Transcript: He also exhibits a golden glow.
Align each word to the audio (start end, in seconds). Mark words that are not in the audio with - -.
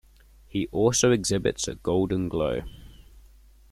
He 0.47 0.65
also 0.71 1.11
exhibits 1.11 1.67
a 1.67 1.75
golden 1.75 2.27
glow. 2.27 2.63